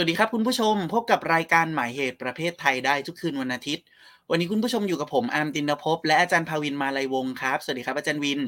[0.00, 3.84] วัสดีครับคุณผู้ชมพบกับรายการหมายเหตุประเภทไทยได้ทุกคืนวันอาทิตย์
[4.30, 8.40] วันนี้คุณผู้ชมอยู่กับผมอาร์มตินภพและอาจารย์ภาวินมาลัยวงศ์ครับ สวัสดีครับอาจารย์วิน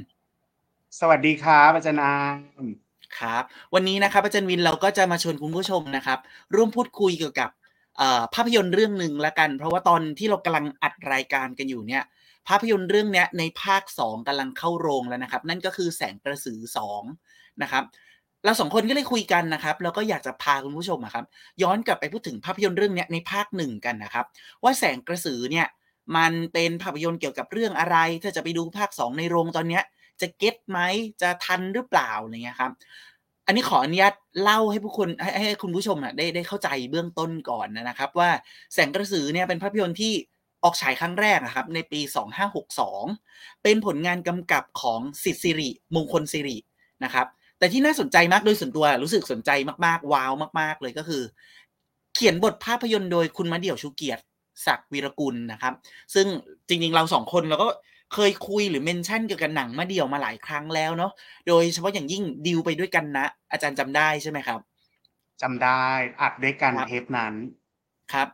[1.01, 2.17] สวัสดีครับอาจารย์อา
[2.65, 2.67] ม
[3.19, 3.43] ครับ
[3.75, 6.19] วันนี้นะครับอาจารย์วินเราก็จะมาชวนคุณผู้ชมนะครับ
[6.55, 7.51] ร่วมพูดคุยเกี่ยวกับ
[7.99, 12.03] เอ่อภาพยนตร์เรื่องหนึ่งละกัน เพราะว่าตอนที่เรากำลังอัดรายการกันอยู่เนี่ย
[12.49, 16.61] ภาพยนตร์เรื่องเนี้ยในภาค 2กำลังเข้าโรงแล้วนะครับ นั่นก็คือแสงกระสือ
[17.09, 17.85] 2นะครับ
[18.45, 21.25] เราสองคนก็เลยคุยกันนะครับ แล้วก็อยากจะพาคุณผู้ชมครับ
[21.63, 24.27] ย้อนกลับไปพูดถึงภาพยนตร์เรื่องนี้ในภาคหนึ่งกันนะครับ
[24.63, 25.67] ว่าแสงกระสือเนี่ย
[26.17, 29.85] มันเป็นภาพยนตร์เกี่ยวกับเรื่องอะไร ถ้าจะไปดูภาค 2 ในโรงตอนเนี้ย
[30.21, 30.79] จะเก็ตไหม
[31.23, 32.73] จะทันหรือเปล่าอะไรเงี้ยครับ
[33.47, 38.31] อันนี้ขออนุญาตเล่าให้ผู้คนให้ให้คุณผู้ชมอะได้ได้เข้าใจเบื้องต้นก่อนนะครับ ว่า
[38.75, 40.13] แสงกระสือเนี่ยเป็นภาพยนตร์ที่
[40.65, 42.01] ออกฉายครั้งแรกนะครับในปี
[42.83, 46.57] 2562 เป็นผลงานกำกับของสิทธิสิริมงคลสิริ
[47.05, 47.27] นะครับ
[47.63, 49.51] แต่ที่น่าสนใจมากโดยส่วนตัวรู้สึกสนใจ
[49.87, 51.23] มากๆ ว้าวมาก ๆ เลยก็คือ
[52.15, 54.23] เขียนบทภาพยนตร์โดยคุณมะเดี่ยวชูเกียรติ
[54.67, 55.75] ศักดิ์วีรกุลนะครับ
[56.15, 56.27] ซึ่ง
[56.69, 57.69] จริง ๆ เราสองคนเราก็
[58.15, 61.13] เคยคุยหรือเมนชั่นเกี่ยวกับหนังมาเดี่ยวมาหลายครั้งแล้วเนาะ
[61.49, 64.61] โดยเฉพาะอย่างยิ่งดิวไปด้วยกันนะ อาจารย์จำได้ใช่ไหมครับ
[65.43, 65.83] จำได้
[66.21, 67.35] อัดด้วยกันครับเทปนั้น
[68.13, 68.29] ครับ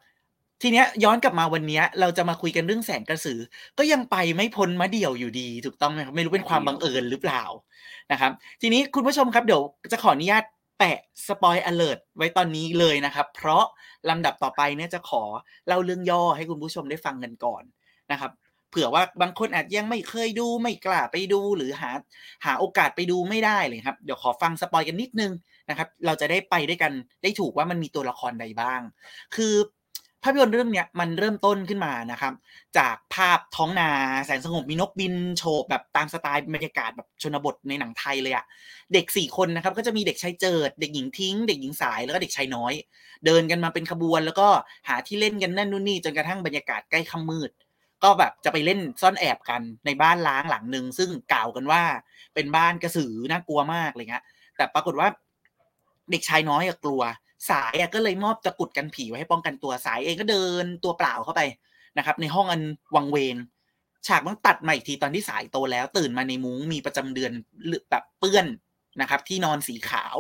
[0.63, 3.39] ทีเนี้ยย้อนกลับมาวันเนี้ยเราจะมาคุยกันเรื่องแสงกระสือ
[3.79, 7.43] ก็ยังไปไม่พ้นมะเดี่ยวอยู่ดี ถูกต้องไหมครับไม่รู้เป็นความบังเอิญหรือเปล่า
[8.13, 10.45] นะครับ ทีนี้คุณผู้ชมครับเดี๋ยวจะขออนุญาต
[10.79, 13.65] แปะสปอยอเล t ไว้ตอนนี้เลยนะครับ เพราะ
[14.09, 15.23] ลำดับต่อไปเนี่ยจะขอ
[15.67, 17.63] เล่าเรื่องย่อให้คุณผู้ชมได้ฟังกันก่อน
[18.13, 18.33] นะครับ
[18.71, 21.91] เผื่อว่าบางคนอาจยังไม่เคยดูไม่กล้าไปดูหรือหา
[22.45, 25.33] หาโอกาสไปดูไม่ได้เลยครับ เดี๋ยวขอฟัง spoil กันนิดนึง
[25.69, 26.93] นะครับ เราจะได้ไปด้วยกัน
[27.23, 28.81] ได้ถูกว่ามันมีตัวละครใดบ้าง
[29.37, 29.55] คือ
[30.23, 32.33] ภาพยนตร์เรื่องเนี้ยมันเริ่มต้นขึ้นมานะครับ
[32.79, 33.91] จากภาพท้องนา
[34.25, 38.45] แสนสงบมีนกบินโฉบแบบตามสไตล์บรรยากาศแบบชนบทในหนังไทยเลยอะ
[38.93, 42.73] เด็กสี่คนนะครับก็จะมีเด็กชายเจิด เด็กหญิงทิ้ง เด็กหญิงสายแล้วก็เด็กชายน้อย
[43.27, 44.49] เดินกันมาเป็นขบวนแล้วก็
[44.89, 47.51] หาที่เล่นกันนั่นนู่นนี่จนกระทั่งบรรยากาศใกล้ค่ำมืด
[48.05, 51.83] ก็แบบจะไปเล่นซ่อนแอบกันในบ้านล้างหลังหนึ่งซึ่งกล่าวกันว่า
[52.35, 54.25] เป็นบ้านกระสือน่ากลัวมากอะไรเงี้ย
[54.57, 55.09] แต่ปรากฏว่า
[56.11, 57.01] เด็กชายน้อยอะกลัว
[57.51, 61.43] สายก็เลยมอบตะกุดกันผีไว้ให้ป้องกันตัวสายเองก็เดินตัวเปล่าเข้าไป
[61.99, 62.63] นะครับ ในห้องอัน
[62.97, 63.37] วังเวง
[64.07, 67.33] ฉากมันตัดมาอีกทีตอนที่สายโตแล้ว ตื่นมาในมุ้งมีประจำเดือน
[67.91, 68.47] แบบเปื้อน
[69.01, 70.17] นะครับ ที่นอนสีขาว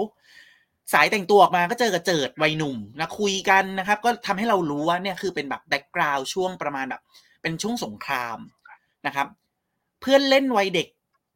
[0.93, 7.03] สายแต่งตัวออกมาก็เจอกับเจิดวัยหนุ่มนะคุยกันนะครับ ก็ทำให้เรารู้ว่าเนี่ยคือเป็นแบบแบ็กกราวช่วงประมาณแบบ
[7.43, 8.39] เป็นช่วงสงคราม
[9.07, 9.27] นะครับ
[10.01, 10.89] เพื่อนเล่นวัยเด็ก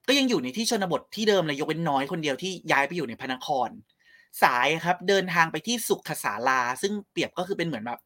[0.09, 3.69] ก็ยังอยู่ในที่ชนบทที่เดิมเลยยกเว้นน้อยคนเดียวที่ย้ายไปอยู่ในพระนคร
[4.43, 8.00] สายครับ เดินทางไปที่สุขศาลา ซึ่งเปรียบก็คือเป็นเหมือนแบบ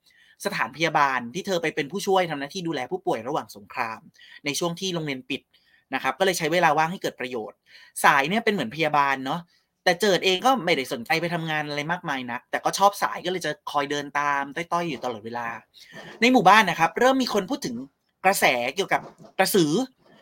[0.45, 4.01] สถานพยาบาลที่เธอไปเป็นผู้ช่วยทำหน้าที่ดูแลผู้ป่วยระหว่างสงคราม
[4.45, 5.43] ในช่วงที่โรงเรียนปิด
[5.95, 7.59] นะครับ ก็เลยใช้เวลาว่างให้เกิดประโยชน์
[8.05, 9.41] สายเนี่ยเป็นเหมือนพยาบาลเนาะ
[9.85, 15.47] แต่เจิดเองก็ไม่ได้สนใจไปทำงานอะไรมากมายนักแต่ก็ชอบสายก็เลยจะคอยเดินตามต้อยๆอยู่ตลอดเวลา
[16.21, 17.77] ในหมู่บ้านนะครับ เริ่มมีคนพูดถึง
[18.25, 18.45] กระแส
[18.75, 19.01] เกี่ยวกับ
[19.39, 19.73] กระสือ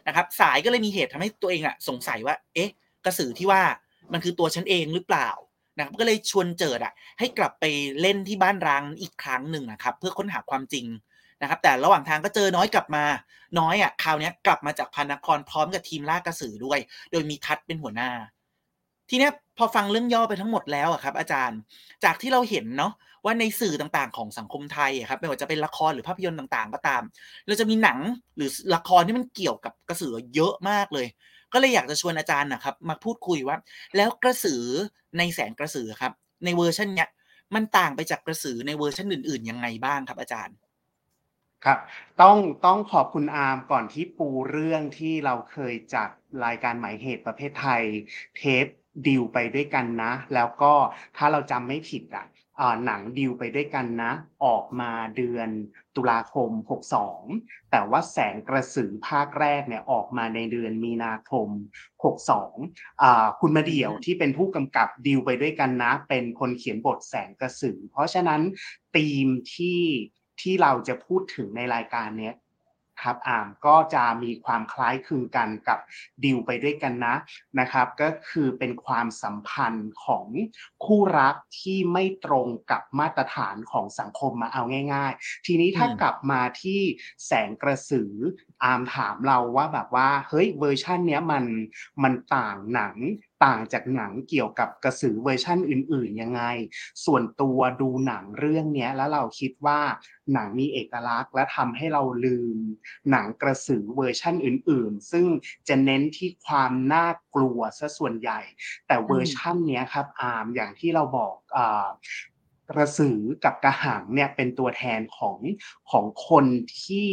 [0.06, 2.70] นะครับ สายก็เลยมีเหตุทำให้ตัวเองอะสงสัยว่า เอ๊ะ
[3.04, 3.62] กระสือที่ว่า
[4.12, 5.28] มันคือตัวฉันเองหรือเปล่า
[5.76, 7.64] นะครับก็เลยชวนเจิดอะให้กลับไป
[8.00, 10.86] เล่นที่บ้านร้างอีกครั้งหนึ่งนะครับเพื่อค้นหาความจริง
[11.42, 13.04] นะครับแต่ระหว่างทางก็เจอน้อยกลับมา
[13.58, 16.78] น้อยอะคราวนี้กลับมาจากพานครพร้อมกับทีมล่ากระสือด้วย
[17.10, 18.10] โดยมีทัดเป็นหัวหน้า
[19.10, 21.58] ทีเนี้ยพอฟังเรื่องย่อไปทั้งหมดแล้วอะครับ อาจารย์
[22.04, 22.92] จากที่เราเห็นเนาะ
[23.24, 27.02] ว่าในสื่อต่างๆ ของสังคมไทยอะครับไม่ว่าจะเป็นละครหรือภาพยนตร์ต่างๆ ก็ตาม
[27.46, 27.98] เราจะมีหนัง
[28.36, 31.06] หรือละครที่มันเกี่ยวกับกระสือเยอะมากเลย
[31.54, 33.56] ก็เลยอยากจะชวนอาจารย์นะครับ มาพูดคุยว่า
[33.96, 34.64] แล้วกระสือ
[35.18, 36.12] ในแสงกระสือครับ
[36.44, 37.08] ในเวอร์ชันเนี้ย
[37.54, 40.56] มันต่างไปจากกระสือในเวอร์ชันอื่นๆยังไงบ้างครับอาจารย์
[41.64, 41.78] ครับ
[42.22, 46.08] ต้องต้องขอบคุณอาร์มก่อนที่ปูเรื่องที่เราเคยจัด
[46.44, 47.82] รายการหมายเหตุประเภทไทย
[48.36, 48.66] เทป
[49.06, 50.72] ดิวไปด้วยกันนะ แล้วก็
[51.16, 52.33] ถ้าเราจำไม่ผิดอะอ่า
[52.84, 54.12] หนังดิวไปด้วยกันนะ
[54.44, 55.48] ออกมาเดือน
[55.96, 56.50] ตุลาคม
[57.10, 61.48] 62 แต่ว่าแสงกระสือภาคแรกเนี่ยออกมาในเดือนมีนาคม
[62.24, 68.42] 62อ่าคุณมาเดี่ยวที่เป็นผู้กำกับดิวไปด้วยกันนะ เป็นคนเขียนบทแสงกระสือ เพราะฉะนั้น
[68.96, 69.80] ธีมที่
[70.40, 72.34] ที่เราจะพูดถึงในรายการเนี้ย
[73.04, 75.78] ครับอ่ามก็จะมีความคล้ายคลึงกันกับ
[76.24, 77.14] ดิวไปด้วยกันนะ
[77.60, 80.26] นะครับก็คือเป็นความสัมพันธ์ของ
[80.84, 84.62] คู่รักที่ไม่ตรงกับมาตรฐานของสังคมมาเอา
[84.94, 86.80] ง่าย ๆ ทีนี้ถ้ากลับมาที่
[87.26, 88.12] แสงกระสือ
[88.64, 91.44] อามถามเราว่าแบบว่าเฮ้ยเวอร์ชันเนี้ยมัน
[92.02, 92.96] มันต่างหนัง
[93.44, 96.42] ต่างจากหนังเกี่ยวกับกระสือเวอร์ชั่นอื่นๆยังไง
[97.04, 99.80] ส่วนตัวดูหนังเรื่องนี้แล้วเราคิดว่า
[100.32, 102.56] หนังมีเอกลักษณ์ และทำให้เราลืม
[103.10, 105.26] หนังกระสือเวอร์ชั่นอื่น ๆ ซึ่ง
[105.68, 108.40] จะเน้นที่ความน่ากลัวซะส่วนใหญ่
[108.86, 111.34] แต่เวอร์ชั่นนี้ครับอาร์มอย่างที่เราบอก
[112.70, 115.38] กระสือกับกระหังเนี่ยเป็นตัวแทนของ
[115.90, 116.44] ของคน
[116.82, 117.10] ที่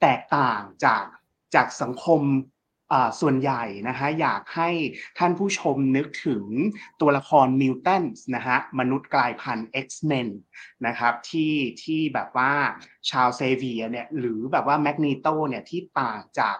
[0.00, 1.04] แตกต่างจาก
[1.54, 2.20] จากสังคม
[3.20, 4.70] ส่วนใหญ่นะฮะอยากให้
[5.18, 6.44] ท่านผู้ชมนึกถึง
[7.00, 10.28] ตัวละคร mutant นะฮะมนุษย์กลายพันธุ์ X-Men
[10.86, 12.52] นะครับที่ที่แบบว่า
[13.10, 16.56] ชาวเซเวียเนี่ยหรือแบบว่าแมกนีโตเนี่ยที่ต่างจาก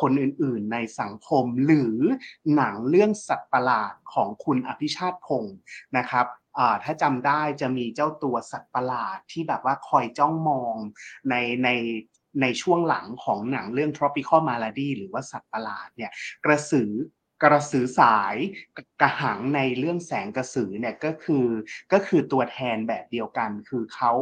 [0.00, 1.96] คนอื่นๆในสังคม หรือ
[2.54, 5.56] หนังเรื่องสัตว์ประหลาดของคุณอภิชาติพงศ์
[5.98, 6.26] นะครับ
[6.84, 10.74] ถ้าจำได้จะมีเจ้าตัวสัตว์ประหลาดที่แบบว่าคอยจ้องมอง
[11.30, 11.68] ในใน
[12.40, 16.10] ในช่วงหลังของหนังเรื่อง tropical malady หรือว่าสัตว์ประหลาดเนี่ย
[16.44, 16.92] กระสือ
[17.42, 18.36] กระสือสาย
[19.00, 21.46] กระหังในเรื่องแสงกระสือเนี่ยก็คือ
[21.92, 24.12] ก็คือตัวแทนแบบเดียวกัน คือเขา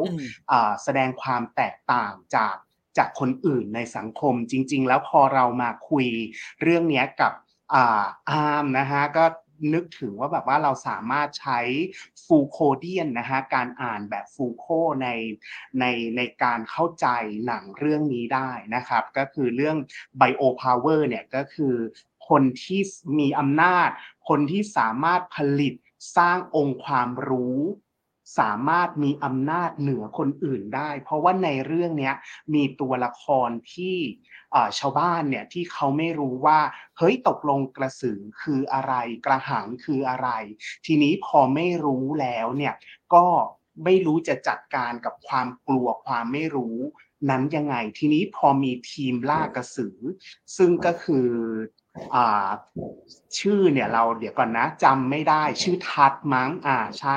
[0.83, 2.57] แสดงความแตกต่างจาก
[2.99, 6.07] จากคนอื่นในสังคมจริง ๆ แล้วพอเรามาคุย
[6.62, 7.33] เรื่องนี้กับ
[7.75, 9.25] อาร์มนะฮะก็
[9.75, 11.61] นึกถึงว่าแบบว่าเราสามารถใช้
[12.25, 14.67] ฟูโคเดียนนะฮะการอ่านแบบฟูโค
[15.03, 15.09] ใน
[15.81, 15.85] ใน
[16.17, 17.07] ในการเข้าใจ
[17.47, 19.77] หนังเรื่องนี้ได้นะครับ ก็คือเรื่อง
[20.19, 21.75] ไบโอพาวเวอร์เนี่ยก็คือ
[22.29, 22.81] คนที่
[23.19, 23.89] มีอำนาจ
[24.29, 25.75] คนที่สามารถผลิต
[26.17, 27.59] สร้างองค์ความรู้
[28.38, 32.12] สามารถมีอำนาจเหนือคนอื่นได้ เพราะว่าในเรื่องนี้
[32.55, 33.97] มีตัวละครที่
[34.79, 36.61] ชาวบ้านเนี่ยที่เขาไม่รู้ว่า
[36.99, 38.94] เฮ้ยตกลงกระสือคืออะไร
[39.27, 40.29] กระหังคืออะไร
[40.87, 42.75] ทีนี้พอไม่รู้แล้วเนี่ย
[43.15, 43.27] ก็
[43.85, 46.79] ไม่รู้จะจัดการกับความกลัวความไม่รู้
[47.31, 49.99] นั้นยังไง ทีนี้พอมีทีมล่ากระสือ
[50.56, 51.29] ซึ่งก็คือ
[53.38, 57.17] ชื่อเนี่ยเราเดี๋ยวก่อนนะจำไม่ได้ชื่อทัศมั้งอ่าใช่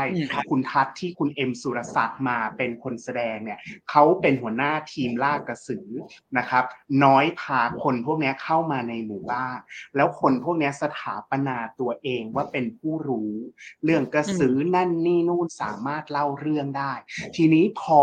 [0.50, 5.88] คุณทัศที่คุณเอ็มสุรศักดิ์มาเป็นคนแสดงเนี่ยเขาเป็นหัวหน้าทีมล่ากระสือ
[6.38, 6.64] นะครับ
[7.04, 9.58] น้อยพาคนพวกนี้เข้ามาในหมู่บ้าน
[9.96, 13.32] แล้วคนพวกนี้สถาปนาตัวเองว่าเป็นผู้รู้
[13.84, 16.94] เรื่องกระสือนั่นนี่นู่นสามารถเล่าเรื่องได้
[17.36, 18.02] ทีนี้พอ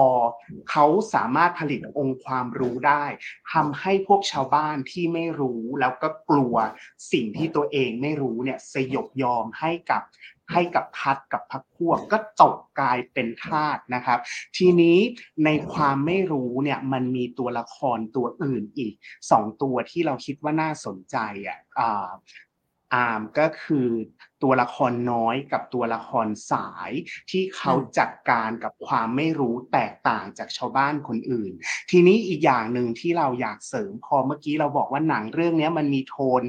[0.71, 3.05] เขาสามารถผลิตองค์ความรู้ได้
[3.53, 6.56] ทำให้พวกชาวบ้านที่ไม่รู้แล้วก็กลัว
[7.13, 10.02] สิ่งที่ตัวเองไม่รู้เนี่ยสยบยอมให้กับ
[10.52, 14.19] ให้กับพัดกับพักพวกก็ตกกลายเป็นทาสนะครับ
[14.56, 14.99] ทีนี้
[15.44, 18.94] ในความไม่รู้เนี่ยมันมีตัวละครตัวอื่นอีก
[19.31, 21.17] สองตัวที่เราคิดว่าน่าสนใจ
[21.49, 21.58] อะ
[22.95, 23.89] อาร์มก็คือ
[24.43, 26.91] ตัวละครน้อยกับตัวละครสาย
[27.31, 31.53] ที่เขาจัดการกับความไม่รู้แตกต่างจากชาวบ้านคนอื่น
[31.91, 36.43] ทีนี้อีกอย่างหนึ่งที่เราอยากเสริมพอเมื่อกี้เราบอกว่าหนังเรื่องนี้มันมีโทน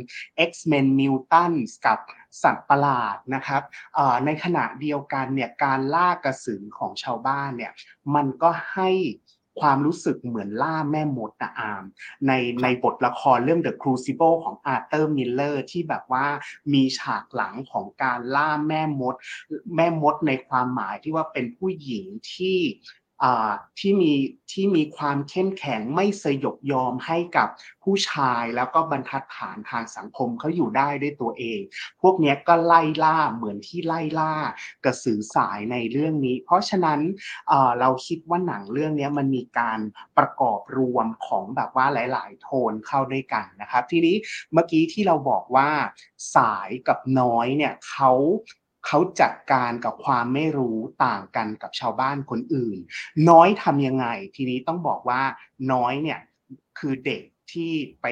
[0.49, 1.99] X-Men Mutants กับ
[2.43, 3.63] สัตว์ประหลาดนะครับ
[4.25, 7.71] ในขณะเดียวกันเนี่ยการล่ากระสือของชาวบ้านเนี่ย
[8.15, 8.89] มันก็ให้
[9.59, 11.83] ความรู้สึกเหมือนล่าแม่มดนะอาร์ม
[12.27, 12.31] ใน
[12.63, 16.27] ในบทละครเรื่อง The Crucible ของอาร์เธอร์มิลเลอร์ที่แบบว่า
[16.73, 19.15] มีฉากหลังของการล่าแม่มด
[19.75, 22.59] แม่มดในความหมายที่ว่าเป็นผู้หญิงที่
[23.79, 24.13] ที่มี
[24.51, 27.47] ที่มีความเข้มแข็งไม่สยบยอมให้กับ
[27.83, 31.59] ผู้ชายแล้วก็บรรทัดฐานทางสังคมเขาอยู่ได้ด้วยตัวเอง
[32.01, 34.33] พวกนี้ก็ไล่ล่าเหมือนที่ไล่ล่า
[34.85, 36.99] กระสือสายในเรื่องนี้ เพราะฉะนั้น
[37.79, 39.79] เราคิดว่าหนังเรื่องนี้มันมีการ
[40.17, 44.15] ประกอบรวมของแบบว่าหลาย ๆ โทนเข้าด้วยกันนะครับ ทีนี้
[44.53, 45.69] เมื่อกี้ที่เราบอกว่า
[46.35, 48.11] สายกับน้อยเนี่ยเขา
[48.85, 52.77] เขาจัดการกับความไม่รู้ต่างกันกับชาวบ้านคนอื่น
[53.29, 55.21] น้อยทำยังไง ทีนี้ต้องบอกว่า
[55.71, 56.19] น้อยเนี่ย
[56.79, 58.05] คือเด็กที่ไป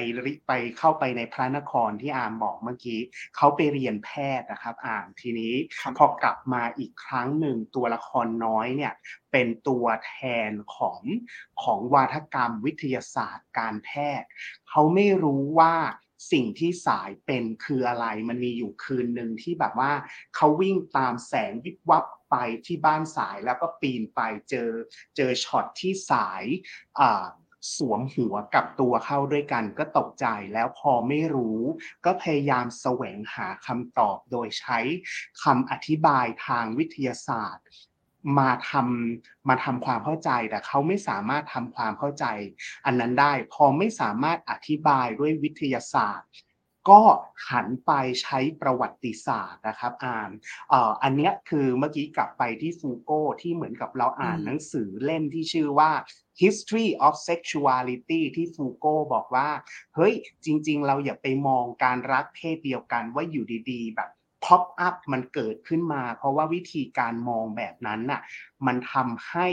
[0.48, 3.00] ไปเข้าไปในพระนครที่อามบอกเมื่อกี้
[3.36, 4.10] เขาไปเรียนแพ
[4.40, 5.54] ทย์นะครับอ่านทีนี้
[5.96, 8.92] พอกลับมาอีกครั้งหนึ่งตัวละครน้อยเนี่ย
[9.32, 10.14] เป็นตัวแท
[10.48, 11.00] นของ
[11.62, 14.28] ของวาทกรรมวิทยาศาสตร์การแพทย์
[14.68, 15.74] เขาไม่รู้ว่า
[16.30, 19.92] สิ่งที่สายเป็นคืออะไร มันมีอยู่คืนหนึ่งที่แบบว่า
[20.36, 22.36] เขาวิ่งตามแสงวิบวับไป
[22.66, 24.70] ที่บ้านสายแล้วก็ปีนไปเจอ
[25.16, 26.44] เจอช็อตที่สาย
[27.76, 31.60] สวมหัวกับตัวเข้าด้วยกันก็ตกใจแล้วพอไม่รู้
[32.04, 34.78] ก็พยายามแสวงหาคำตอบโดยใช้
[35.42, 37.66] คำอธิบายทางวิทยาศาสตร์
[38.38, 42.24] มาทำมาทำความเข้าใจแต่เขาไม่สามารถทำความเข้าใจ
[42.86, 46.30] อันนั้นได้พอไม่สามารถอธิบายด้วยวิทยาศาสตร์
[46.90, 47.02] ก็
[47.50, 50.30] หันไปใช้ประวัติศาสตร์นะครับอ่าน
[51.02, 53.12] อันนี้คือเมื่อกี้กลับไปที่ฟูโก
[53.42, 55.90] ที่เหมือนกับเราอ่านหนังสือเล่มที่ชื่อว่า
[56.42, 59.48] history of sexuality ที่ฟูโกบอกว่า
[59.94, 64.10] เฮ้ย จริง ๆ เราอย่าไปมองการรักเพศเดียวกันว่าอยู่ดี ๆ แบบ
[64.44, 68.20] pop up มันเกิดขึ้นมา เพราะว่าวิธีการมองแบบนั้นน่ะ
[68.66, 69.46] มันทำให้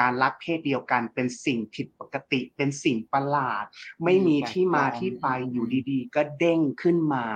[0.00, 3.64] การรักเพศเดียวกันเป็นสิ่งผิดปกติเป็นสิ่งประหลาด
[4.04, 7.26] ไม่มีที่มาที่ไปอยู่ดีๆ ก็เด้งขึ้นมา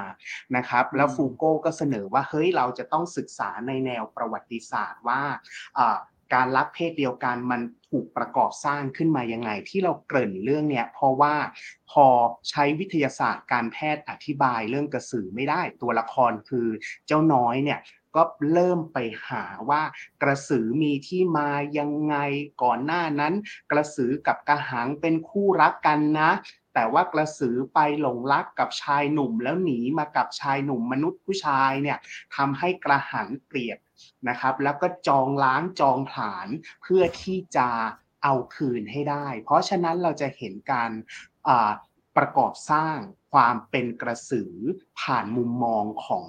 [0.57, 5.23] นะครับ แล้วฟูโก้ก็เสนอว่าเฮ้ยเราจะต้องศึกษาในแนวประวัติศาสตร์ว่า
[6.35, 11.35] การรักเพศเดียวกันมันถูกประกอบสร้างขึ้นมายังไง ที่เราเกริ่นเรื่องเนี้ยเพราะว่า
[11.90, 12.07] พอ
[12.50, 16.69] ใช้วิทยาศาสตร์การแพทย์อธิบายเรื่องกระสือไม่ได้ตัวละครคือ
[17.07, 17.81] เจ้าน้อยเนี่ย
[18.16, 19.83] ก็เริ่มไปหาว่า
[20.23, 22.16] กระสือมีที่มายังไง
[22.62, 23.35] ก่อนหน้านั้น
[23.71, 26.31] กระสือกับกระหังเป็นคู่รักกันนะ
[26.75, 31.99] แต่ว่ากระสือไปหลงรักกับชายหนุ่มแล้วหนีมากับชายหนุ่มมนุษย์ผู้ชายเนี่ย
[32.37, 33.78] ทำให้กระหังเกลียด
[34.29, 36.49] นะครับ แล้วก็จองล้างจองผลาญ
[36.83, 37.69] เพื่อที่จะ
[38.23, 40.91] เอาคืนให้ได้ เพราะฉะนั้นเราจะเห็นการ
[42.17, 42.99] ประกอบสร้าง
[43.33, 44.54] ความเป็นกระสือ
[45.00, 46.26] ผ่านมุมมองของ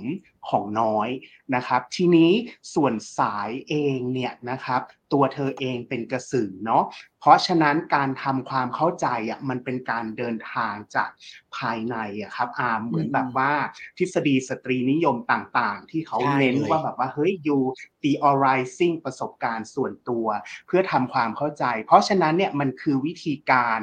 [0.50, 1.10] ของน้อย
[1.56, 2.32] นะครับ ทีนี้
[2.74, 4.82] ส่วนสายเองเนี่ยนะครับ
[5.14, 6.84] ตัวเธอเองเป็นกระสือเนาะ
[7.20, 11.10] เพราะฉะนั้นการทำความเข้าใจอะมันเป็นการเดินทางจาก
[11.58, 13.52] ภายในอะครับอาร์มเหมือนแบบว่า
[13.98, 17.62] ทฤษฎีสตรีนิยมต่างๆ ที่เขาเน้นว่าแบบว่าเฮ้ยอยู่
[18.04, 20.28] theorizing ประสบการณ์ส่วนตัว
[20.68, 23.80] เพื่อทำความเข้าใจ เพราะฉะนั้นเนี่ยมันคือวิธีการ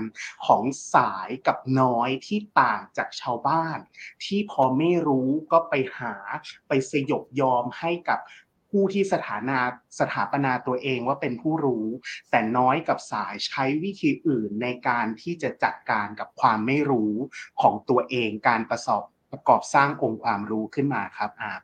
[0.47, 0.63] ของ
[0.95, 3.79] สายกับน้อยที่ต่างจากชาวบ้าน
[4.25, 6.15] ที่พอไม่รู้ก็ไปหา
[6.69, 8.21] ไปสยบยอมให้กับ
[8.71, 9.59] ผู้ที่สถานา
[10.01, 11.87] สถาปนาตัวเองว่าเป็นผู้รู้
[12.31, 17.13] แต่น้อยกับสายใช้วิธีอื่นในการที่จะจัดการกับความไม่รู้
[17.61, 21.55] ของตัวเองการประสอบประกอบสร้างองค์ความรู้ขึ้นมาครับอา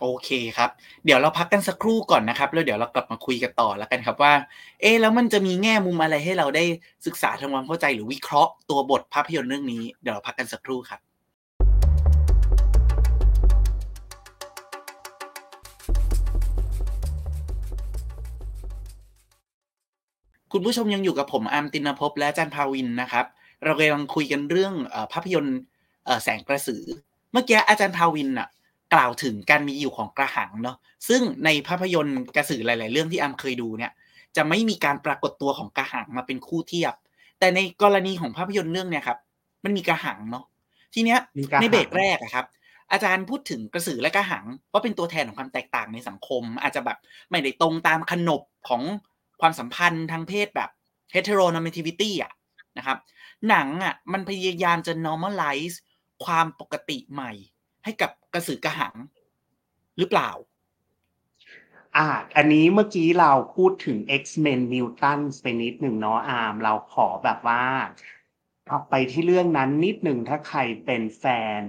[0.00, 0.70] โอเคครับ
[1.04, 4.32] เดี๋ยวเราพักกันสักครู่ก่อนนะครับ แล้วเดี๋ยวเรากลับมาคุยกันต่อแล้วกันครับว่า
[4.80, 6.64] เอ๊แล้วมันจะมีแง่มุมอะไรให้เราได้
[7.06, 11.00] ศึกษาทำความเข้าใจหรือวิเคราะห์ตัวบทภาพยนตร์เรื่องนี้ เดี๋ยวเราพักกันสักครู่ครับ
[20.52, 23.26] คุณผู้ชมยังอยู่กับผมอาร์มตินภพและจารย์ภาวินนะครับ
[23.64, 24.74] เรากำลังคุยกันเรื่อง
[25.12, 25.58] ภาพยนตร์
[26.22, 26.82] แสงกระสือ
[27.32, 28.48] เมื่อกี้อาจารย์ภาวินอะ
[28.94, 30.76] กล่าวถึงการมีอยู่ของกระหังเนาะ
[31.08, 33.92] ซึ่งในภาพยนตร์กระสือหลาย ๆ เรื่องที่อาร์มเคยดูเนี่ย
[34.36, 36.94] จะไม่มีการปรากฏตัวของกระหังมาเป็นคู่เทียบ
[37.38, 39.18] แต่ในกรณีของภาพยนตร์เรื่องเนี่ยครับ
[39.64, 40.44] มันมีกระหังเนาะ
[40.94, 41.18] ทีเนี้ย
[41.60, 42.46] ในเบรกแรกอะครับ
[42.92, 46.98] อาจารย์พูดถึงกระสือและกระหังว่าเป็นตัวแทนของความแตกต่างในสังคม อาจจะแบบ
[47.30, 48.82] ไม่ได้ตรงตามขนบของ
[49.40, 50.70] ความสัมพันธ์ทางเพศแบบ
[51.14, 52.32] heteronormativity อะ
[52.78, 52.98] นะครับ
[53.48, 55.76] หนังอะมันพยายามจะ normalize
[56.24, 57.32] ความปกติใหม่
[57.84, 58.94] ให้กับ กระสือกระหัง
[59.98, 60.30] หรือเปล่า
[61.96, 62.06] อ่า
[62.36, 67.62] อันนี้เมื่อกี้เราพูดถึง X-Men Mutant ไปนิดหนึ่งเนาะอาร์มเราขอแบบว่า
[68.72, 71.24] ออกไปที่เรื่องนั้นนิดหนึ่งถ้าใครเป็นแฟ
[71.60, 71.62] น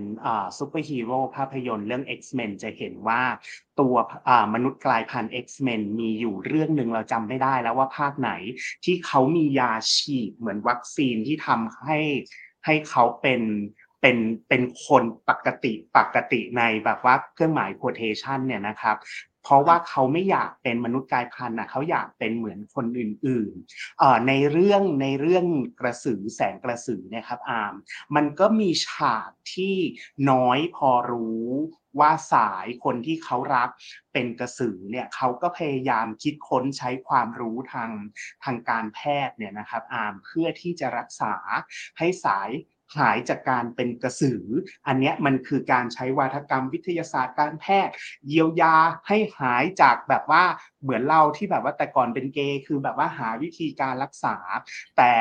[0.58, 3.22] ซูเปอร์ฮีโร่ภาพยนตร์เรื่อง X-Men จะเห็นว่า
[3.80, 3.96] ตัว
[4.54, 8.32] มนุษย์กลายพันธุ์ X-Men มีอยู่เรื่องหนึ่งเราจำไม่ได้แล้วว่าภาคไหน
[8.86, 12.00] ที่เขามียาฉีดเหมือนวัคซีนที่ทำให้
[12.66, 13.42] ให้เขาเป็น
[14.02, 14.18] เป็น
[14.50, 18.98] เป็นคนปกติปกติในแบบว่าเครื่องหมาย quotation เนี่ยนะครับ
[19.44, 25.46] เพราะว่าเขาไม่อยากเป็นมนุษย์กายพันธุ์นะเขาอยากเป็นเหมือนคนอื่นๆในเรื่องในเรื่อง
[25.80, 27.74] กระสือแสงกระสือนี่ยครับอาร์ม
[28.16, 29.76] มันก็มีฉากที่
[30.32, 31.48] น้อยพอรู้
[32.00, 33.70] ว่าสายคนที่เขารัก
[34.14, 37.92] เป็นกระสือเนี่ยเขาก็พยายามคิดค้นใช้ความรู้ทาง
[38.44, 41.34] ทางการแพทย์เนี่ยนะครับอาร์มเพื่อที่จะรักษา
[41.98, 42.50] ให้สาย
[42.98, 44.46] หายจากการเป็นกระสือ
[44.88, 47.94] อันนี้มันคือการใช้วาทกรรมวิทยาศาสตร์การแพทย์
[48.28, 48.76] เยียวยา
[49.08, 50.44] ให้หายจากแบบว่า
[50.84, 54.36] เหมือนเราที่แบบว่าแต่ก่อนเป็นเกย์คือแบบว่าหาวิธีการรักษา
[54.98, 55.14] แต่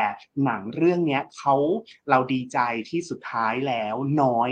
[0.45, 1.55] หนังเรื่องนี้เขา
[2.11, 2.59] เราดีใจ
[2.91, 4.51] ที่สุดท้ายแล้วน้อย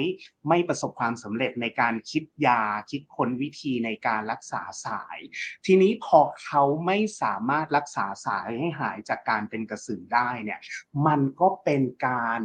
[0.48, 5.18] ไม่ประสบความสำเร็จในการคิดยาคิดค้นวิธีในการรักษาสาย
[5.66, 10.60] ทีนี้พอเขาไม่สามารถรักษาสายให้หายจากการเป็นกระสือได้เนี่ย
[11.06, 12.42] มันก็เป็นการ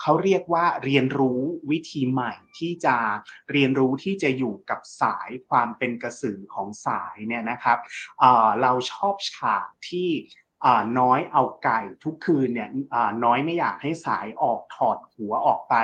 [0.00, 1.40] เขาเรียกว่าเรียนรู้
[1.70, 2.96] วิธีใหม่ที่จะ
[3.52, 7.78] เรียนรู้ที่จะอยู่กับสายความเป็นกระสือของสายเนี่ยนะครับ
[8.62, 10.10] เราชอบฉากที่
[10.98, 12.70] น้อยเอาไก่ทุกคืนเนี่ย
[13.24, 15.74] น้อยไม่อยากให้สายออกถอดหัวออกไป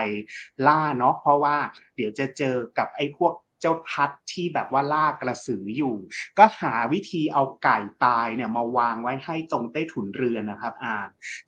[0.66, 1.56] ล่าเนาะเพราะว่า
[1.96, 5.96] เดี๋ยวจะเจอกับไอ้พวก เจ้าทัดที่แบบว่าล่ากระสืออยู่
[6.38, 10.96] ก็หาวิธีเอาไก่ตายเนี่ยมาวางไว้ให้ตรงใต้ถุนเรือนนะครับอ่า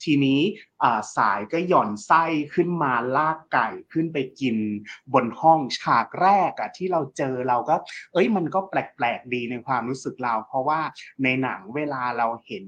[0.04, 0.40] ทีนี้
[1.16, 2.24] สายก็หย่อนไส้
[2.54, 4.56] ขึ้นมาลากไก่ขึ้นไปกิน
[5.12, 7.76] บนห้องฉากแรกอะที่เราเจอเราก็
[8.12, 10.80] เอ้ยมันก็แปลกๆดีในความรู้สึกเรา เพราะว่า
[11.22, 12.66] ในหนังเวลาเราเห็น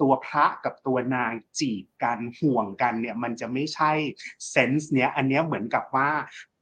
[0.00, 3.92] ตัวพระกับตัวนางจีบกันห่วงกันเนี่ยมันจะไม่ใช่
[4.50, 6.10] เซนส์เนี้ยอันเนี้ยเหมือนกับว่า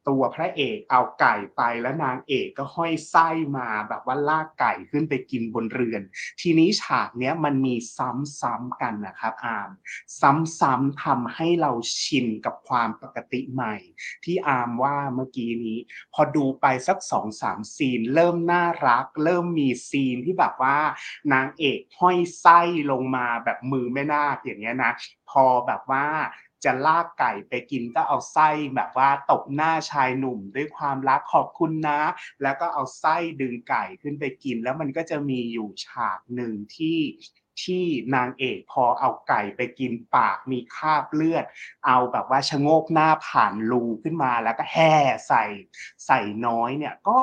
[0.09, 6.03] ตัวพระเอกเอาไก่ไปแล้วนางเอกก็ห้อยไส้มาแบบว่าลากไก่ขึ้นไปกินบนเรือน
[6.41, 9.71] ทีนี้ฉากเนี้ยมันมีซ้ำๆกันนะครับอาม
[10.61, 13.75] ซ้ำๆทำให้เราชินกับความปกติใหม่
[14.25, 15.79] ที่อามว่าเมื่อกี้นี้
[16.15, 20.79] พอดูไปสักสองสามซีน เริ่มน่ารัก เริ่มมีซีนที่แบบว่า
[21.33, 24.93] นางเอกห้อยไส้ลงมาแบบมือแม่นาคอย่างเงี้ยนะ
[25.31, 26.07] พอแบบว่า
[26.65, 32.01] จะลากไก่ไปกินก็เอาไส้แบบว่าตบหน้าชายหนุ่มด้วยความรักขอบคุณนะ
[32.43, 36.99] แล้วก็เอาไส้ดึงไก่ขึ้นไปกิน แล้วมันก็จะมีอยู่ฉากหนึ่งที่
[37.65, 41.45] ที่นางเอกพอเอาไก่ไปกินปากมีคราบเลือด
[41.87, 44.95] เอาแบบว่าชะโงกหน้าผ่านรูขึ้นมาแล้วก็แห่
[45.29, 45.45] ใส่
[46.07, 47.21] ใส่น้อยเนี่ยก็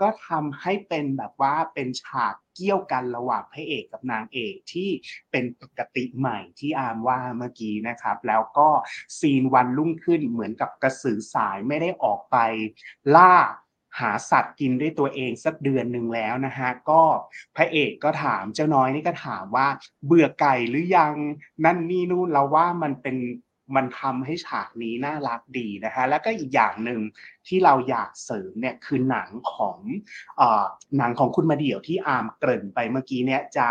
[0.00, 4.90] ก็ทำให้เป็นแบบว่าเป็นฉากเกี่ยวกันระหว่างพระเอกกับนางเอกที่
[5.30, 8.68] เป็นปกติใหม่ที่อามว่าเมื่อกี้นะครับ แล้วก็
[9.18, 12.36] ซีนวันรุ่งขึ้นเหมือนกับกระสือสายไม่ได้ออกไป
[13.16, 13.34] ล่า
[14.00, 17.02] หาสัตว์กินด้วยตัวเองสักเดือนหนึ่งแล้วนะฮะก็
[17.56, 19.68] พระเอกก็ถามเจ้าน้อยนี่ก็ถามว่า
[20.06, 21.14] เบื่อไก่หรือยัง
[21.64, 23.16] นั่นนี่นู่นเราว่ามันเป็น
[23.76, 27.00] มันทำให้ฉากนี้น่ารักดีนะฮะแล้วก็อีกอย่างหนึ่ง
[27.46, 29.78] ที่เราอยากเสริมเนี่ยคือหนังของ
[30.36, 30.64] เอ่อ
[30.98, 33.68] หนังของคุณมาเดี่ยวที่อามเกริ่นไปเมื่อกี้เนี่ยจะ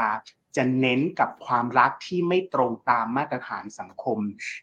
[0.57, 4.19] จะเน้นกับความรักที่ไม่ตรงตามมาตรฐานสังคม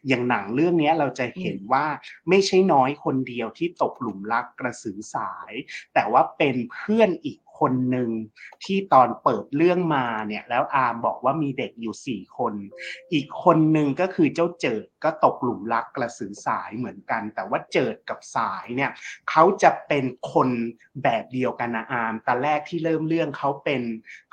[0.07, 1.85] อย่างหนังเรื่องนี้เราจะเห็นว่า
[2.29, 5.53] ไม่ใช่น้อยคนเดียวที่ตกหลุมรักกระสือสาย
[5.93, 8.09] แต่ว่าเป็นเพื่อนอีก คนหนึ่ง
[8.63, 12.53] ที่ตอนเปิดเรื่องมาเนี่ย แล้วอาร์มบอกว่ามีเด็กอยู่สี่คน
[13.13, 18.91] อีกคนหนึ่งก็คือเจ้าเจิดก็ตกหลุมรักกระสือสายเหมือนกัน แต่ว่าเจิดกับสายเนี่ย
[19.29, 20.49] เขาจะเป็นคน
[21.03, 23.81] แบบเดียวกันนะอาร์มแต่แรกที่เริ่มเรื่องเขาเป็น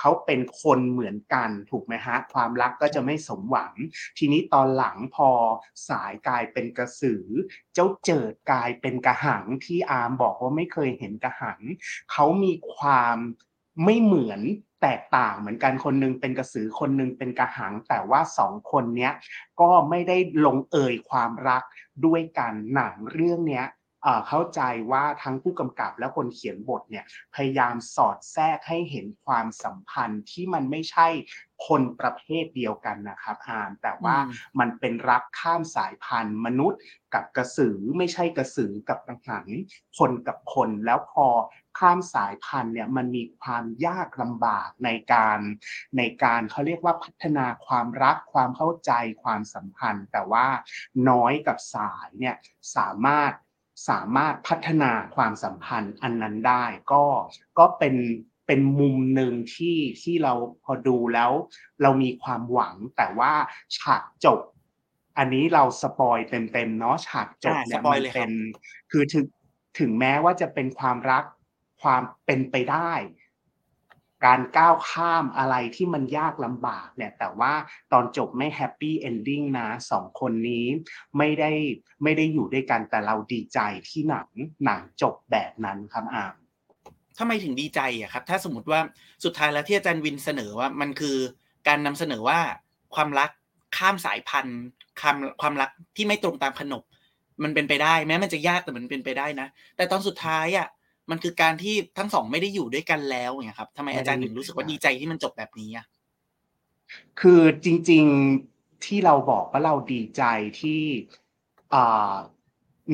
[0.01, 3.73] เขาเป็นคนเหมือนกันถูกไหมฮะความรักก็จะไม่สมหวัง
[4.19, 5.31] ทีนี้ตอนหลังพอ
[5.89, 7.25] สายกลายเป็นกระสือ
[7.77, 11.61] เจ้าเจิดกลายเป็นกระหังที่อาร์มบอกว่าไม่เคยเห็นกระหัง
[12.13, 13.17] เขามีความ
[13.85, 14.41] ไม่เหมือน
[14.83, 19.13] แตกต่างเหมือนกันคนนึงเป็นกระสือคนนึงเป็นกระหัง แต่ว่าสองคนเนี้ย
[19.61, 20.17] ก็ไม่ได้
[20.47, 21.63] ลงเอยความรัก
[22.05, 23.67] ด้วยกันหนังเรื่องเนี้ย
[24.03, 24.61] เอ่อเข้าใจ
[24.93, 31.09] ว่าทั้งผู้กำกับและคนเขียนบทเนี่ยพยายามสอดแทรกให้เห็นความสัมพันธ์ที่มันไม่ใช่
[31.67, 36.81] คนประเภทเดียวกันนะครับอามแต่ว่าอืมมันเป็นรักข้ามสายพันธุ์ มนุษย์
[37.15, 39.47] กับกระสือไม่ใช่กระสือกับกระหัง
[39.99, 41.27] คนกับคนแล้วพอ
[41.79, 45.39] ข้ามสายพันธุ์เนี่ยมันมีความยากลำบากในการ
[45.99, 50.47] ในการเขาเรียกว่าพัฒนาความรักความเข้าใจความสัมพันธ์ แต่ว่า
[51.09, 52.37] น้อยกับสายเนี่ย
[52.77, 53.33] สามารถ
[53.89, 57.05] สามารถพัฒนาความสัมพันธ์อันนั้นได้ ก็
[57.59, 57.95] ก็เป็น
[58.47, 60.35] เป็นมุมหนึ่งที่ที่เรา
[60.65, 61.33] พอดูแล้ว
[61.83, 63.33] เรามีความหวังแต่ว่า
[63.79, 64.41] ฉากจบ
[65.19, 68.33] อันนี้เรา spoil เต็มๆเนาะฉากจบอ่าเนี่ย spoil มันเลยครับเป็น
[68.91, 69.27] คือถึง
[69.79, 71.25] ถึงแม้ว่าจะเป็นความรัก
[71.83, 72.93] ความเป็นไปได้
[74.27, 77.53] การก้าวข้ามอะไรที่มันยากลำบากเนี่ยแต่ว่า
[77.93, 80.67] ตอนจบไม่ happy ending นะสองคนนี้
[81.19, 81.51] ไม่ได้
[82.03, 83.59] ไม่ได้อยู่ด้วยกันแต่เราดีใจ
[83.89, 84.29] ที่หนัง
[84.65, 86.35] หนังจบแบบนั้นครับอาร์ม
[87.19, 88.81] ทำไมถึงดีใจอะครับ ถ้าสมมติว่า
[89.25, 91.17] สุดท้ายแล้วที่อาจารย์วินเสนอว่ามันคือ
[91.69, 92.41] การนำเสนอว่า
[92.95, 93.31] ความรัก
[93.77, 94.59] ข้ามสายพันธุ์
[95.01, 96.83] ความความรักที่ไม่ตรงตามขนบ
[97.43, 100.69] มันเป็นไปได้ แม้มันจะยากแต่มันเป็นไปได้นะ แต่ตอนสุดท้ายอะ
[101.11, 105.87] มันคือการที่ทั้งสองไม่ได้อยู่ด้วยกันแล้วเนี่ยครับทำไมอาจารย์ถึงรู้สึกว่าดีใจที่มันจบแบบนี้อะ
[107.21, 108.05] คือจริง
[108.45, 110.23] ๆที่เราบอกว่าเราดีใจ
[110.61, 110.83] ที่
[111.75, 112.15] อ่า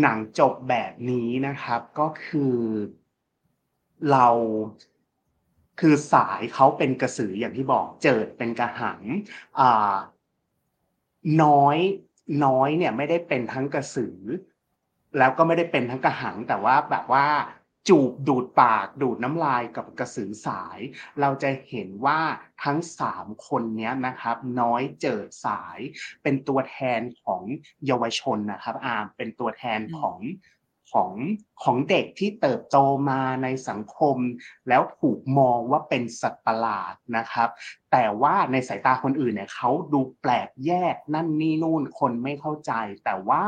[0.03, 2.57] หนังจบแบบนี้นะครับ ก็คือ
[4.11, 4.29] เรา
[5.81, 9.01] คือสายเขาเป็นกระสืออย่างที่บอกเจิดเป็นกระหัง
[9.61, 9.95] อ่า
[11.43, 11.79] น้อย
[12.45, 14.19] น้อยเนี่ยไม่ได้เป็นทั้งกระสือ
[15.19, 17.27] แล้วก็ไม่ได้เป็นทั้งกระหังแต่ว่าแบบว่า
[17.89, 20.79] จูบดูดปากดูดน้ำลายกับกระสือสาย
[21.21, 22.21] เราจะเห็นว่า
[22.65, 25.79] ทั้งสามคนนี้นะครับ น้อยเจิดสาย
[26.23, 27.43] เป็นตัวแทนของ
[27.87, 30.19] เยาวชนนะครับอามเป็นตัวแทนของ
[30.93, 31.13] ของ
[31.63, 32.79] ของเด็กที่เติบโต
[33.11, 34.17] มาในสังคม
[34.69, 37.49] แล้วถูกมองว่าเป็นสัตว์ประหลาดนะครับ
[37.93, 42.73] แต่ว่าในสายตาคนอื่นเนี่ยเขาดูแปลกแยกนั่นนี่นู่นคนไม่เข้าใจ
[43.05, 43.45] แต่ว่า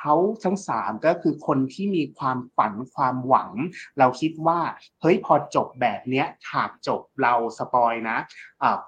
[0.00, 3.52] เขาทั้งสามก็คือคนที่มีความฝันความหวัง
[3.98, 4.60] เราคิดว่า
[5.00, 8.18] เฮ้ยพอจบแบบเนี้ยฉากจบเราสปอยนะ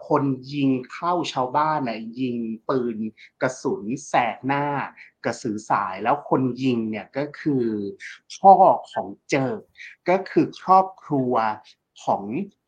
[0.08, 2.36] คนยิงเข้าชาวบ้านน่ะยิง
[2.68, 2.98] ปืน
[3.42, 4.64] กระสุนแสกหน้า
[5.24, 7.66] กระสือสายแล้วคนยิงเนี่ยก็คือ
[8.40, 8.52] พ่อ
[8.92, 9.60] ของเจิด
[10.08, 11.34] ก็คือครอบครัว
[12.04, 12.24] ของ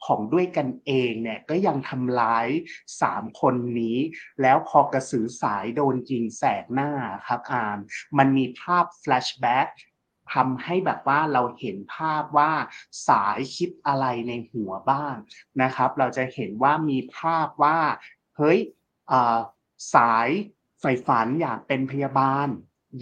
[0.06, 2.48] ของด้วยกันเองเนี่ยก็ยังทำร้าย
[3.00, 3.98] สามคนนี้
[4.42, 6.90] แล้วพอกระสือสายโดนยิงแสกหน้า
[7.26, 7.78] ครับอาม
[8.18, 9.68] มันมีภาพแฟลชแบ็ก
[10.34, 12.52] ทำให้แบบว่าเราเห็นภาพว่า
[13.08, 15.14] สายคิดอะไรในหัวบ้าง
[15.62, 17.78] นะครับ เราจะเห็นว่ามีภาพว่า
[18.36, 18.58] เฮ้ย
[19.94, 20.28] สาย
[20.80, 22.48] ใฝ่ฝันอยากเป็นพยาบาล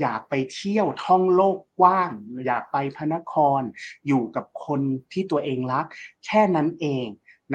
[0.01, 2.11] อยากไปเที่ยวท่องโลกกว้าง
[2.47, 3.63] อยากไปพระนคร
[4.07, 4.81] อยู่กับคน
[5.13, 5.87] ที่ตัวเองรัก
[6.27, 7.07] แค่นั้นเอง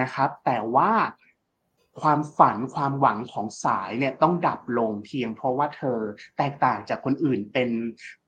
[0.02, 0.91] นะครับ แต่ว่า
[2.02, 6.00] ความฝันความหวังของสายเนี่ยต้องดับลงเพียงเพราะว่าเธอ
[6.38, 7.69] แตกต่างจากคนอื่นเป็น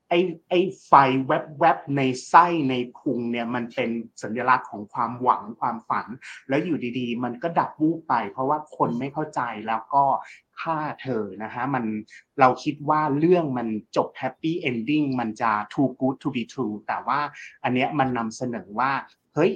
[0.08, 0.92] ไอ้ไอ้ไฟ
[1.26, 3.90] แวบๆในไส้ในพุงเนี่ยมันเป็น
[4.22, 6.06] สัญลักษณ์ของความหวังความฝัน
[6.48, 10.04] แล้วอยู่ดีๆ มันก็ดับวูบไป เพราะว่าคนไม่เข้าใจแล้วก็
[10.60, 11.84] ฆ่าเธอนะฮะมัน
[12.40, 17.20] เราคิดว่าเรื่องมันจบ happy ending มันจะ too good to be true แต่ว่า
[17.64, 18.92] อันเนี้ยมันนำเสนอว่า
[19.34, 19.52] เฮ้ย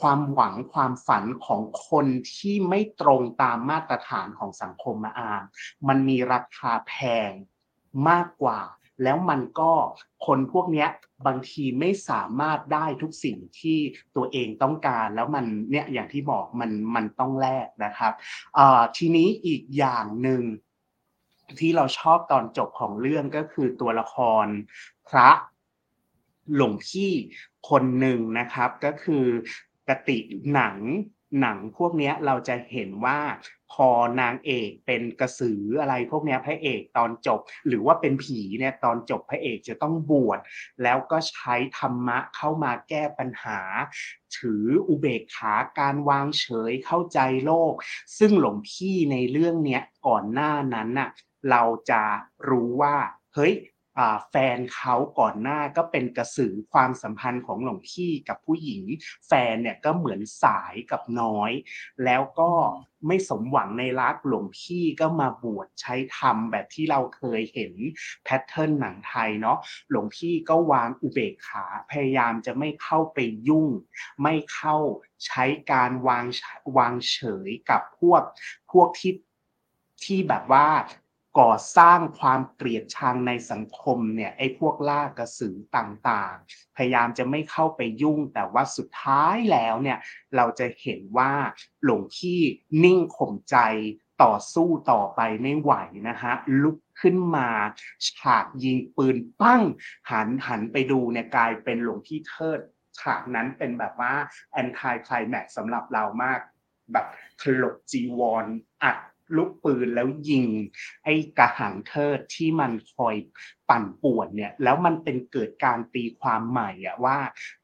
[0.00, 5.42] ความหวังความฝันของคนที่ไม่ตรงตามมาตรฐานของสังคมนะอาร์ม
[5.88, 6.94] มันมีราคาแพ
[7.28, 7.32] ง
[8.08, 8.60] มากกว่า
[9.02, 9.72] แล้วมันก็
[10.26, 10.86] คนพวกนี้
[11.26, 13.78] บางทีไม่สามารถได้ทุกสิ่งที่
[14.16, 18.12] ตัวเองต้องการ แล้วมันเนี่ยอย่างที่บอกมันมันต้องแลกนะครับ
[18.96, 20.42] ทีนี้อีกอย่างหนึ่ง
[21.58, 24.46] ที่เราชอบตอนจบของเรื่องก็คือตัวละคร
[25.08, 25.30] พระ
[26.54, 27.12] หลวงพี่
[27.70, 29.24] คนหนึ่งนะครับ ก็คือ
[29.88, 30.18] กติ
[30.52, 30.76] หนัง
[31.40, 33.18] หนังพวกนี้เราจะเห็นว่า
[33.72, 33.88] พอ
[34.20, 40.38] นางเอกเป็นกระสืออะไรพวกนี้พระเอกตอนจบ หรือว่าเป็นผีเนี่ยตอนจบพระเอกจะต้องบวช
[40.82, 43.60] แล้วก็ใช้ธรรมะเข้ามาแก้ปัญหา
[44.36, 47.74] ถืออุเบกขาการวางเฉยเข้าใจโลก
[48.18, 51.10] ซึ่งหลวงพี่ในเรื่องเนี้ยก่อนหน้านั้นน่ะ
[51.50, 52.02] เราจะ
[52.48, 52.96] รู้ว่า
[53.34, 53.54] เฮ้ย
[54.30, 58.82] แฟนเขาก่อนหน้าก็เป็นกระสือความสัมพันธ์ของหลวงพี่กับผู้หญิง
[59.26, 61.50] แฟนเนี่ยก็เหมือนสายกับน้อย
[62.04, 62.50] แล้วก็
[63.06, 67.72] ไม่สมหวังในรักหลวงพี่ก็มาบวชใช้ธรรมแบบที่เราเคยเห็น
[68.24, 69.58] แพทเทิร์นหนังไทยเนาะ
[69.90, 73.68] หลวงพี่ก็วางอุเบกขาพยายามจะไม่เข้าไปยุ่ง
[74.22, 74.76] ไม่เข้า
[75.26, 76.24] ใช้การวาง
[76.76, 78.22] วางเฉยกับพวก
[78.72, 79.14] พวกที่
[80.04, 80.66] ที่แบบว่า
[81.38, 89.98] ก่อสร้างความเกลียดชังในสังคมเนี่ยไอ้พวกล่ากระสือต่างๆ พยายามจะไม่เข้าไปยุ่งแต่ว่าสุดท้ายแล้วเนี่ย
[90.36, 91.32] เราจะเห็นว่า
[91.84, 92.40] หลวงพี่
[92.84, 93.56] นิ่งข่มใจ
[94.22, 95.72] ต่อสู้ต่อไปไม่ไหว
[96.08, 97.48] นะฮะลุกขึ้นมา
[98.08, 99.62] ฉากยิงปืนปั้ง
[100.10, 102.60] หันหันไปดูเนี่ยกลายเป็นหลวงพี่เทิด
[103.00, 104.14] ฉากนั้นเป็นแบบว่า
[104.52, 106.40] แอนทายไคลแม็กสำหรับเรามาก
[106.92, 107.06] แบบ
[107.40, 108.46] ถลกจีวร
[108.84, 108.96] อัด
[109.36, 110.48] ลูกปืนแล้วยิง
[111.04, 113.16] ไอ้กระหังเทิดที่มันคอย
[113.70, 117.18] ปั่นป่วนเนี่ยแล้วมันเป็นเกิดการตีความใหม่อะว่า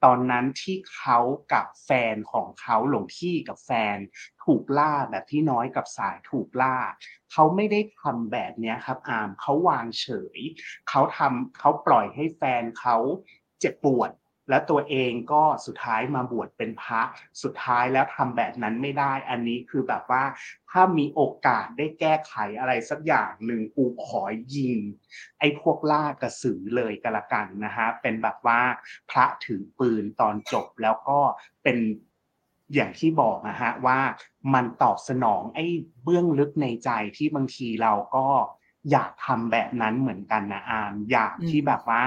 [0.04, 1.18] ตอนนั้นที่เขา
[1.52, 3.96] กับแฟนของเขาหลงพี่กับแฟน
[4.44, 6.76] ถูกล่าแบบที่น้อยกับสายถูกล่า
[7.32, 10.38] เขาไม่ได้ทำแบบนี้ครับอามเขาวางเฉย
[10.88, 12.96] เขาทำเขาปล่อยให้แฟนเขา
[13.60, 14.10] เจ็บปวด
[14.48, 17.02] แล้วตัวเองก็สุดท้ายมาบวชเป็นพระ
[17.42, 20.24] สุดท้ายแล้วทำแบบนั้นไม่ได้ อันนี้คือแบบว่า
[20.70, 24.22] ถ้ามีโอกาสได้แก้ไขอะไรสักอย่างหนึ่งกูขอ
[24.56, 24.78] ยิง
[25.38, 28.60] ไอ้พวกล่ากระสือเลยก็แล้วกันนะฮะเป็นแบบว่า
[29.10, 31.18] พระถือปืนตอนจบแล้วก็
[31.64, 31.78] เป็น
[32.74, 33.98] อย่างที่บอกนะฮะว่า
[34.54, 35.64] มันตอบสนองไอ้
[36.02, 38.26] เบื้องลึกในใจที่บางทีเราก็
[38.90, 42.04] อยากทำแบบนั้นเหมือนกันนะอามอยากที่แบบว่า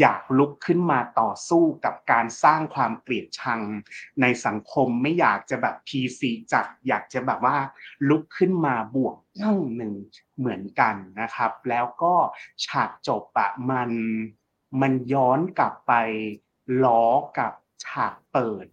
[0.00, 3.60] อยากลุกขึ้นมาต่อสู้กับการสร้างความเกลียดชัง
[4.20, 7.56] ในสังคมไม่อยากจะแบบพีซีจัดอยากจะแบบว่า
[8.08, 9.94] ลุกขึ้นมาบวกยั่งหนึ่ง
[10.38, 12.14] เหมือนกันนะครับ แล้วก็
[12.66, 13.90] ฉากจบอะมัน
[14.80, 15.92] มันย้อนกลับไป
[16.84, 17.04] ล้อ
[17.38, 17.52] กับ
[17.84, 18.66] ฉากเปิด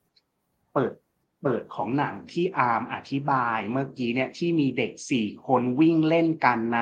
[0.73, 0.93] เปิด
[1.43, 6.82] เปิดของหนังที่อาร์มอธิบายเมื่อกี้เนี่ยที่มีเด็กสี่คนวิ่งเล่นกันใน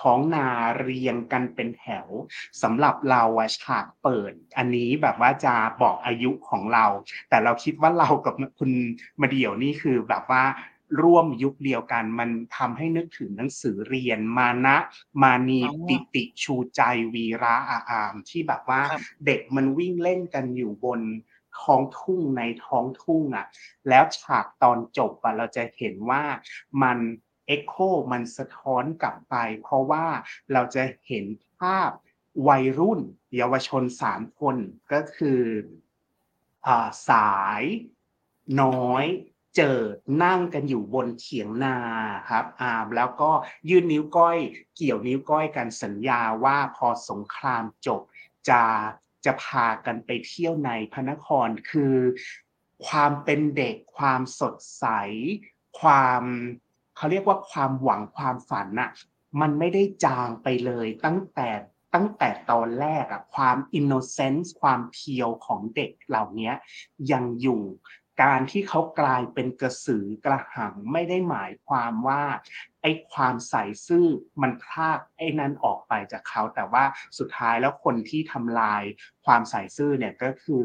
[0.00, 0.46] ท้องนา
[0.78, 2.06] เรียงกันเป็นแถว
[2.62, 6.86] สำหรับเราอะฉากเปิด อันนี้แบบว่าจะบอกอายุของเรา
[7.28, 8.70] แต่เราคิดว่าเรากับคุณ
[9.20, 10.44] มาเดี่ยวนี่คือแบบว่า
[11.02, 14.76] ร่วมยุคเดียวกันมันทำให้นึกถึงหนังสือเรียนมานะ
[15.22, 16.80] มานีปิติชูใจ
[17.14, 18.82] วีระอาอามที่แบบว่า
[19.26, 21.00] เด็กมันวิ่งเล่นกันอยู่บน
[21.62, 23.46] ท้องทุ่งในท้องทุ่งอะ
[23.88, 26.22] แล้วฉากตอนจบอะเราจะเห็นว่า
[26.82, 26.98] มัน
[27.46, 27.74] เอ็กโค
[28.12, 30.06] มันสะท้อนกลับไป เพราะว่า
[30.52, 31.24] เราจะเห็น
[31.58, 31.90] ภาพ
[32.48, 33.00] วัยรุ่น
[33.36, 34.56] เยาวชนสามคน
[34.92, 35.42] ก็คือ
[36.66, 36.68] อ
[37.08, 37.62] สาย
[38.62, 39.04] น้อย
[39.56, 39.78] เจอ
[40.22, 41.76] นั่งกันอยู่บนเขียงนา
[42.30, 43.30] ครับอ่าแล้วก็
[43.68, 44.38] ยื่นนิ้วก้อย
[44.76, 48.00] เกี่ยวนิ้วก้อยกันสัญญาว่าพอสงครามจบ
[48.48, 48.62] จะ
[49.26, 51.96] จะพากันไปเที่ยวในพระนครคือ
[52.86, 54.86] ความเป็นเด็ก ความสดใส
[55.80, 56.22] ความ
[56.96, 58.90] เขาเรียกว่าความหวังความฝันน่ะ
[59.40, 61.50] มันไม่ได้จางไปเลยตั้งแต่
[61.94, 66.54] ตั้งแต่ตอนแรกอะความอินโนเซนส์ความเพียวของเด็กเหล่านี้ย
[67.12, 67.62] ยังอยู่
[68.22, 72.22] การที่เขากลายเป็นกระสือกระหังไม่ได้หมายความว่า
[72.82, 74.06] ไอ้ความใส่ซื่อ
[74.42, 76.84] มันพรากไอ้นั้นออกไปจากเขา แต่ว่า
[77.18, 78.82] สุดท้ายแล้วคนที่ทำลาย
[79.24, 80.64] ความใส่ซื่อเนี่ยก็คือ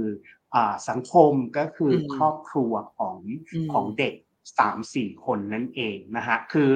[0.55, 3.17] อาสังคมก็คืออมครอบครัวของ
[3.53, 4.15] อืมของเด็ก
[4.59, 6.69] สามสี่คนนั่นเองนะฮะคือ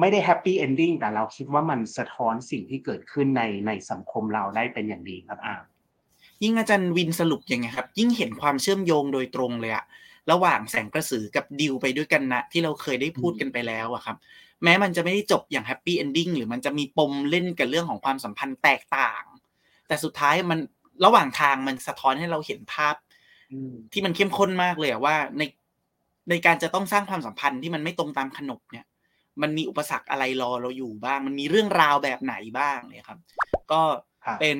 [0.00, 5.64] ไม่ได้ happy ending แต่เราคิดว่ามันสะท้อนสิ่งที่เกิดขึ้นในในสังคมเราได้เป็นอย่างดีครับอาม
[6.42, 9.84] ยิ่งอาจารย์วินสรุปยังไงครับ ยิ่งเห็นความเชื่อมโยงโดยตรงเลยอะ
[10.30, 14.16] ระหว่างแสงกระสือกับดิวไปด้วยกันนะที่เราเคยได้พูดกันไปแล้วอะครับ
[14.64, 19.24] แม้มันจะไม่ได้จบอย่าง happy ending หรือมันจะมีปมเล่นกับเรื่องของความสัมพันธ์แตกต่าง
[19.88, 20.58] แต่สุดท้ายมัน
[21.04, 22.94] ระหว่างทางมันสะท้อนให้เราเห็นภาพ
[23.52, 25.42] อืมที่มันเข้มข้นมากเลยอะว่าใน
[26.30, 28.86] ในการจะต้องสร้างความสัมพันธ์ที่มันไม่ตรงตามขนบเนี่ย
[29.42, 33.20] มันมีอุปสรรคอะไรรอเราอยู่บ้าง มันมีเรื่องราวแบบไหนบ้างเนี่ยครับ
[33.72, 33.82] ก็
[34.24, 34.58] ครับเป็น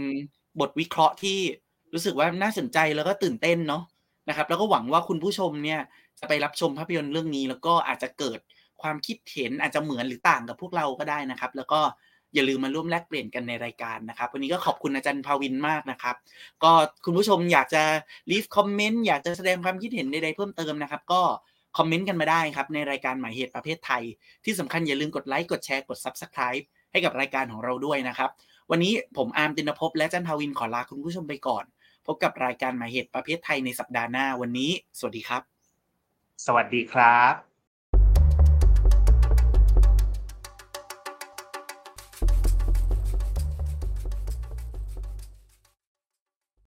[0.60, 1.38] บทวิเคราะห์ที่
[1.94, 3.82] รู้สึกว่าน่าสนใจแล้วก็ตื่นเต้นเนาะ
[4.30, 5.80] นะครับ แล้วก็หวังว่าคุณผู้ชมเนี่ย
[6.20, 8.38] จะไปรับชมภาพยนตร์เรื่องนี้ แล้วก็อาจจะเกิด
[8.82, 11.80] ความคิดเห็นอาจจะเหมือนหรือต่างกับพวกเราก็ได้นะครับ แล้วก็
[12.34, 16.16] อย่าลืมมาร่วมแลกเปลี่ยนกันในรายการนะครับ วันนี้ก็ขอบคุณอาจารย์ภาวินมากนะครับ
[16.62, 16.72] ก็
[17.04, 17.82] คุณผู้ชมอยากจะ
[18.30, 21.22] leave comment อยากจะแสดงความคิดเห็นใดๆเพิ่มเติมนะครับ ก็
[21.78, 24.02] คอมเมนต์กันมาได้ครับในรายการหมายเหตุประเพทไทย
[24.44, 28.30] ที่สำคัญอย่าลืมกดไลค์กดแชร์กด subscribe ให้กับรายการของเราด้วยนะครับ
[28.70, 31.64] วันนี้ผมอาร์มตินภพและอาจารย์ทาวินขอลาคุณผู้ชมไปก่อน
[32.06, 35.42] พบกับรายการหมายเหตุประเพทไทยในสัปดาห์หน้าวันนี้ สวัสดีครับ
[36.46, 37.49] สวัสดีครับ